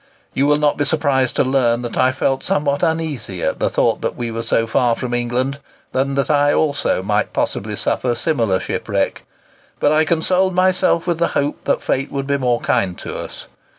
[0.33, 4.01] You will not be surprised to learn that I felt somewhat uneasy at the thought
[4.01, 5.59] that we were so far from England,
[5.93, 9.25] and that I also might possibly suffer similar shipwreck;
[9.79, 13.45] but I consoled myself with the hope that fate would be more kind to us.